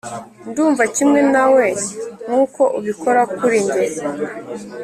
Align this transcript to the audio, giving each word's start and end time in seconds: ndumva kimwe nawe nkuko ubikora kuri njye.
ndumva 0.49 0.83
kimwe 0.95 1.21
nawe 1.33 1.65
nkuko 2.25 2.61
ubikora 2.77 3.21
kuri 3.37 3.57
njye. 3.65 3.85